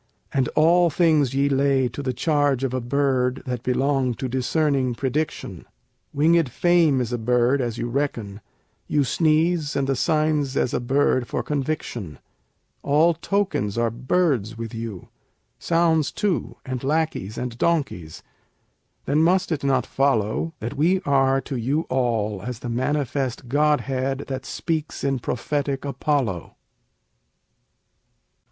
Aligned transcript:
And 0.33 0.47
all 0.55 0.89
things 0.89 1.35
ye 1.35 1.47
lay 1.47 1.87
to 1.89 2.01
the 2.01 2.11
charge 2.11 2.63
of 2.63 2.73
a 2.73 2.81
bird 2.81 3.43
that 3.45 3.61
belong 3.61 4.15
to 4.15 4.27
discerning 4.27 4.95
prediction: 4.95 5.63
Winged 6.11 6.49
fame 6.49 6.99
is 6.99 7.13
a 7.13 7.19
bird, 7.19 7.61
as 7.61 7.77
you 7.77 7.87
reckon; 7.87 8.41
you 8.87 9.03
sneeze, 9.03 9.75
and 9.75 9.87
the 9.87 9.95
sign's 9.95 10.57
as 10.57 10.73
a 10.73 10.79
bird 10.79 11.27
for 11.27 11.43
conviction; 11.43 12.17
All 12.81 13.13
tokens 13.13 13.77
are 13.77 13.91
"birds" 13.91 14.57
with 14.57 14.73
you 14.73 15.09
sounds, 15.59 16.11
too, 16.11 16.55
and 16.65 16.83
lackeys 16.83 17.37
and 17.37 17.55
donkeys. 17.59 18.23
Then 19.05 19.21
must 19.21 19.51
it 19.51 19.63
not 19.63 19.85
follow 19.85 20.55
That 20.61 20.73
we 20.75 20.99
are 21.01 21.39
to 21.41 21.55
you 21.55 21.81
all 21.91 22.41
as 22.41 22.57
the 22.61 22.69
manifest 22.69 23.47
godhead 23.47 24.25
that 24.29 24.47
speaks 24.47 25.03
in 25.03 25.19
prophetic 25.19 25.85
Apollo? 25.85 26.55